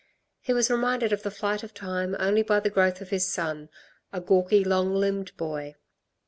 [0.41, 3.69] He was reminded of the flight of time only by the growth of his son
[4.11, 5.75] a gawky, long limbed boy.